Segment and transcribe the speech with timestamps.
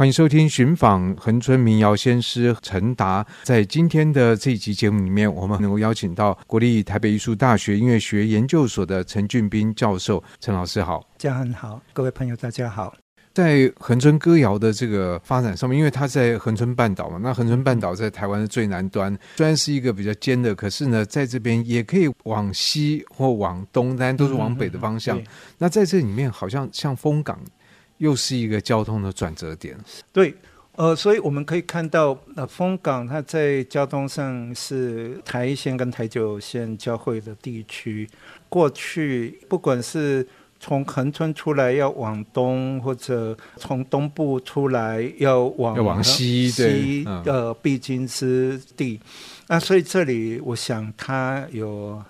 [0.00, 3.22] 欢迎收听《寻访恒春民谣先师陈达》。
[3.42, 10.24] 在今天的这一集节目里面，我们能够邀请到国立台北艺术大学音乐学研究所的陈俊斌教授。
[10.40, 12.94] 陈老师好，家人好，各位朋友大家好。
[13.34, 25.18] 在恒春歌谣的这个发展上面，因为它在恒春半岛嘛，那恒春半岛在台湾的最南端，虽然是一个比较尖的，可是呢，在这边也可以往西或往东，但都是往北的方向。
[25.18, 25.26] 嗯嗯、
[25.58, 27.38] 那在这里面，好像像风港，
[28.00, 29.78] 又是一个交通的转折点。
[30.12, 30.34] 对，
[30.76, 38.08] 呃，所以我们可以看到，呃，丰港它在交通上是台一线跟台九线交汇的地区。
[38.48, 40.26] 过去不管是
[40.58, 48.98] 从恒春出来要往东，或者从东部出来要往要往西，西的必经之地。
[49.46, 52.02] 那所以这里，我想它有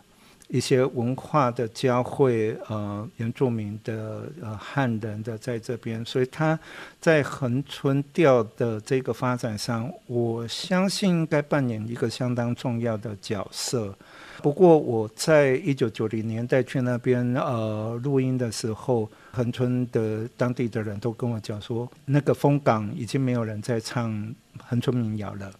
[0.51, 6.59] 一些文化的交汇，呃，原住民的呃汉人的在这边，所以他
[7.01, 13.95] 在恒春调的这个发展上，我相信应该扮演一个相当重要的角色。
[14.43, 25.53] 不过我在一九九零年代去那边呃录音的时候，恒春的当地的人都跟我讲说，那个风港已经没有人在唱恒春民谣了。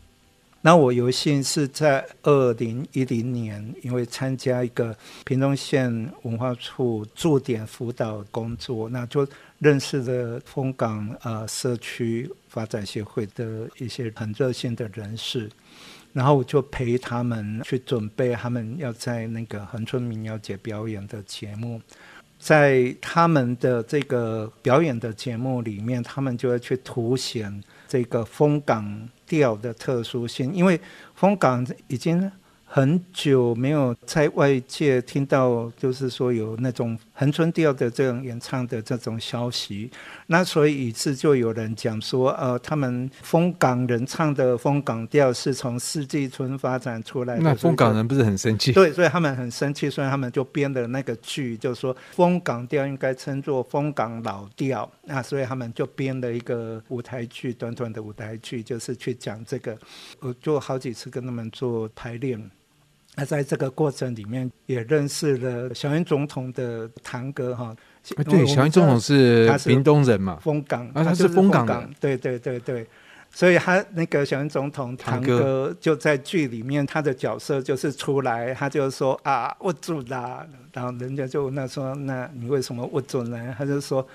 [0.63, 4.95] 那我有幸是在二零一零年，因为参加一个
[5.25, 5.91] 屏东县
[6.23, 9.27] 文化处驻点辅导工作，那就
[9.59, 15.51] 认识了枫港呃社区发展协会的一些很热心的人士。
[16.13, 21.81] 然后我就陪他们去准备他们要在那个恒春民谣节表演的节目，
[22.41, 30.81] 在他们的这个表演的节目里面，他们就会去凸显这个风港调的特殊性，因为
[31.15, 32.29] 风港已经。
[32.73, 39.91] 很久没有在外界听到，就是说有那种恒春调的这种演唱的这种消息，
[40.29, 47.43] 那所以以致就有人讲说，呃，他们风港人唱的风港调是从四季春发展出来的。
[47.43, 48.73] 那枫港人不是很生气？
[48.81, 54.91] 对，所以他们很生气，所以他们就编的那个剧，就是说风港调应该称作风港老调。
[55.05, 59.77] 那所以他们就编了一个舞台剧，短短的舞台剧，就是去讲这个。
[60.21, 62.51] 我就好几次跟他们做排练。
[63.17, 67.75] 那在这个过程里面，也认识了小英总统的堂哥哈。
[68.25, 71.89] 对，小英总统是屏东人嘛，枫港，啊，他是枫港的。
[72.01, 72.87] 对对对对，
[73.31, 83.55] 所以他那个小英总统堂哥就在剧里面，他的角色就是出来，他就说啊，握住啦，然后人家就问他说，那你为什么握住呢？
[83.59, 84.07] 他就说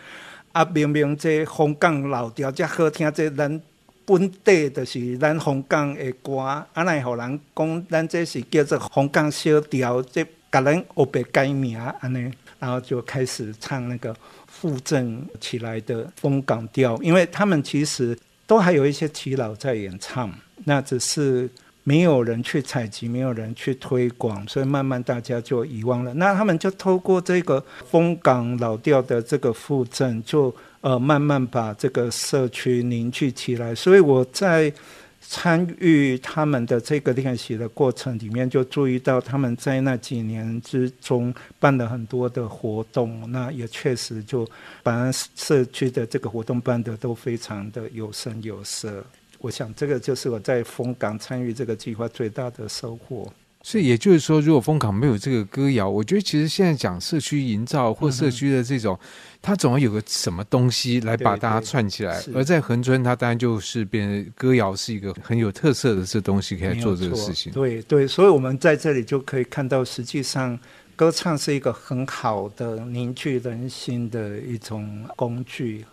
[0.51, 3.61] 啊，明明这枫港老掉这好听，这人。
[4.05, 14.15] 本地就是咱香港的歌，啊，来互人讲，咱这是叫做香港小调，这甲咱黑白改名安尼，然后就开始唱那个
[14.47, 18.15] 附赠起来的枫港调，因为他们其实
[18.45, 20.31] 都还有一些耆老在演唱，
[20.65, 21.49] 那只是
[21.83, 26.13] 没有人去采集，没有人去推广，所以慢慢大家就遗忘了。
[26.13, 30.55] 那他们就透过这个枫港老调的这个附赠，就。
[30.85, 34.71] 呃，慢慢把这个社区凝聚起来，所以我在
[35.19, 44.47] 参与他们的这个练习的过程里面，就注意到他们在那几年之中办了很多的活动，那也确实就
[44.83, 49.03] 把社区的这个活动办得都非常的有声有色。
[49.39, 53.33] 我想这个就是我在枫港参与这个计划最大的收获。
[53.65, 59.07] 所以也就是说，如果风港没有这个歌谣，我觉得其实现在讲社区营造或社区的这种，嗯、
[59.41, 62.23] 它总要有个什么东西来把大家串起来。
[62.35, 67.51] 而在恒春，它当然就是变成歌谣是一个很有特色的这东西，可以做这个事情。
[67.53, 70.59] 对对，所以我们在这里就可以看到，实际上
[70.95, 75.83] 歌唱是一个很好的凝聚人心的一种工具。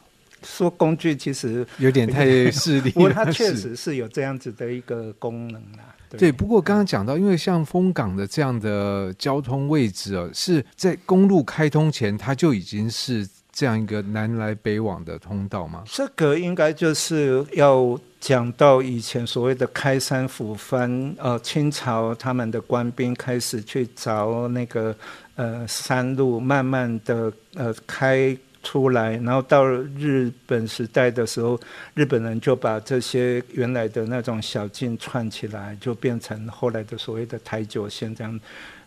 [0.44, 5.94] 说工具其实有点太势利， 不过它确实是有这样子的一个功能啦。
[6.18, 15.82] 对，不过刚刚讲到，因为像枫港的这样的交通位置哦，是在公路开通前，它就已经是这样一个南来北往的通道吗？
[15.86, 24.94] 这个应该就是要讲到以前所谓的开山抚番，呃，清朝他们的官兵开始去凿那个
[25.36, 28.36] 呃山路，慢慢的呃开。
[28.62, 31.60] 出来，然后到日本时代的时候，
[31.94, 38.40] 日本人就把这些原来的那种小径串起来，就变成后来的所谓的台九线这样。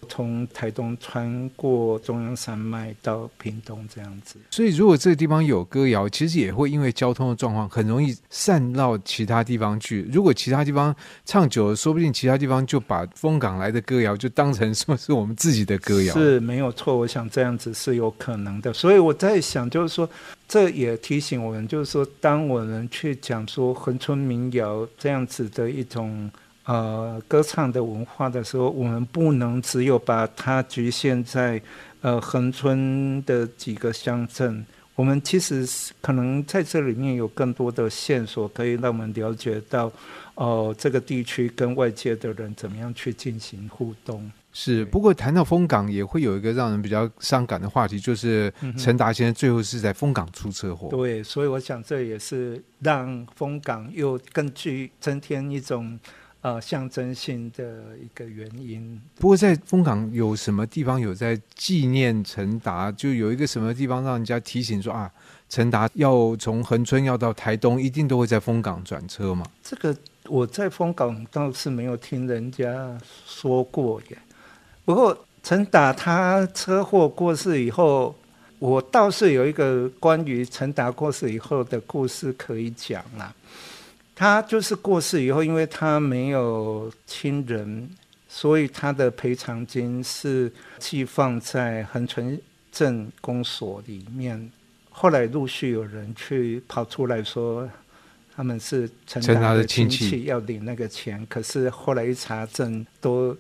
[0.06, 4.38] 从台东穿过中央山脉到屏东这样子。
[4.52, 10.08] 所以，如果这个地方有歌谣，其实也会因为交通的状况，很容易散到其他地方去。
[10.12, 16.14] 如果其他地方唱久了，说不定其他地方就把风港来的歌谣就当成说是我们自己的歌谣。
[16.14, 18.72] 是没有错，我想这样子是有可能的。
[18.74, 20.10] 所以我在想，就是说，
[20.48, 26.32] 这也提醒我们，就是说，当我们去讲说恒春民谣这样子的一种。
[26.66, 31.62] 呃，歌唱的文化的时候，我们不能只有把它局限在
[32.02, 34.66] 呃恒春的几个乡镇。
[34.96, 35.68] 我们其实
[36.02, 39.86] 可能在这里面有更多的线索，可以让我们了解到，
[40.36, 44.32] 哦、呃，这个地区跟外界的人怎么样去进行互动。
[44.52, 50.88] 是，不过谈到风港，也会有一个让人比较伤感的话题，就是陈达先生最后是在风港出车祸。
[50.90, 56.00] 对，所以我想这也是让风港又更具增添一种。
[56.46, 59.02] 呃，象征性的一个原因。
[59.16, 62.92] 不过，在丰港有什么地方有在纪念陈达？
[62.92, 65.12] 就有一个什么地方让人家提醒说啊，
[65.50, 69.44] 陈达要从恒春要到台东，一定都会在丰港转车吗？
[69.64, 72.96] 这个我在丰港倒是没有听人家
[73.26, 74.18] 说过耶。
[74.86, 78.16] 不过，陈达他车祸过世以后，
[78.60, 83.34] 我倒是有一个关于陈达过世以后的故事可以讲啦。
[84.16, 87.90] 他就是过世以后，因为他没有亲人，
[88.30, 92.40] 所以他的赔偿金是寄放在恒春
[92.72, 94.50] 镇公所里面。
[94.90, 97.70] 后来陆续有人去跑出来说，
[98.34, 103.36] 他们是陈达的亲戚要领那个钱，可是后来一查证，都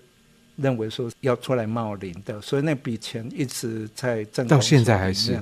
[0.57, 4.57] 认为说要出来冒领的，所以那笔钱一直在镇公所。
[4.57, 5.41] 到现在还是？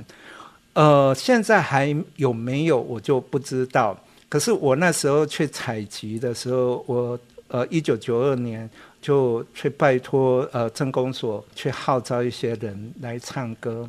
[0.74, 3.98] 呃，现在还有没有我就不知道。
[4.34, 7.16] 可是我那时候去采集的时候，我
[7.46, 8.68] 呃一九九二年
[9.00, 13.88] 就去拜托呃政工所去号召一些人来唱歌。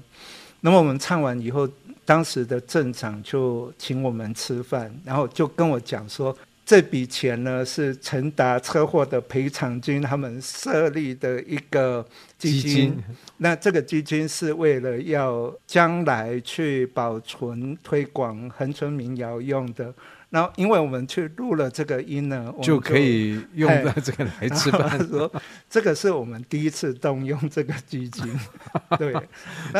[0.61, 1.67] 那么我们唱完以后，
[2.05, 12.03] 当时的镇长就请我们吃饭，然后就跟我讲说，这笔钱呢是陈达车祸的赔偿金，他们设立的一个
[12.39, 12.61] 基金。
[12.61, 13.03] 基金。
[13.37, 19.93] 那这个基金是为了要将来去保存推广恒春民谣用的。
[20.31, 24.89] 然后，因为我们去录了这个音呢，我就可以用到这个来吃饭。
[24.89, 25.31] 他 说，
[25.69, 28.25] 这个是我们第一次动用这个基金，
[28.97, 29.13] 对。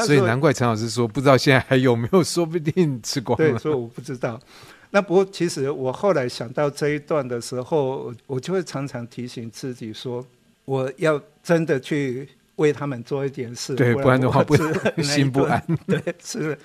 [0.06, 3.50] 所以难怪陈老师说，不知道现在还有没有，说不定吃光了。
[3.50, 4.40] 对，所以我不知道。
[4.92, 10.26] 那不过，其实我后来想到这一段的时候，我就会常常提醒自己说，
[10.66, 14.56] 我要真的去为他们做一点事，对，不然的话不
[15.04, 15.62] 心不安。
[15.88, 16.58] 对，是。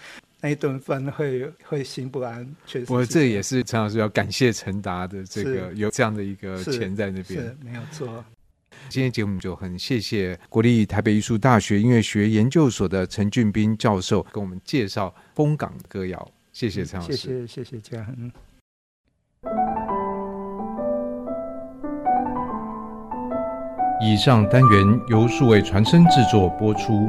[0.43, 2.87] 那一顿饭会会心不安，确实。
[2.87, 8.25] 不过这也是陈老师要感谢陈达的这个有这样的一个钱在那边，是没有错。
[8.89, 18.31] 今天节目就很谢谢国立台北艺术大学音乐学研究所的陈俊斌教授跟我们介绍风港歌谣，谢谢陈老师，谢谢谢谢嘉恒。
[24.03, 27.09] 以上单元由数位传声制作播出。